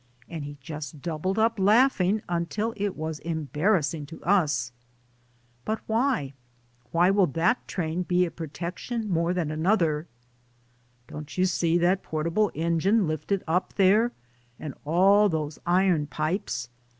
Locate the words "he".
0.45-0.57